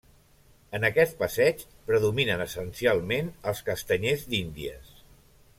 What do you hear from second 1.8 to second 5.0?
predominen essencialment els castanyers d'Índies.